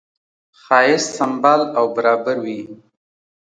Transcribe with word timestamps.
ښایست 0.61 1.09
سمبال 1.19 1.61
او 1.77 1.85
برابر 1.95 2.37
وي. 2.45 2.59